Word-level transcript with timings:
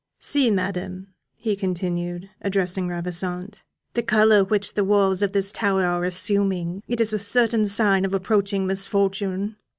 See, 0.17 0.49
Madam," 0.49 1.13
he 1.37 1.55
continued, 1.55 2.27
addressing 2.41 2.87
Ravissante, 2.87 3.61
"the 3.93 4.01
colour 4.01 4.43
which 4.43 4.73
the 4.73 4.83
walls 4.83 5.21
of 5.21 5.31
this 5.31 5.51
tower 5.51 5.83
are 5.85 6.03
assuming 6.05 6.81
it 6.87 6.99
is 6.99 7.13
a 7.13 7.19
certain 7.19 7.67
sign 7.67 8.03
of 8.03 8.13
approaching 8.15 8.65
misfortune!" 8.65 9.57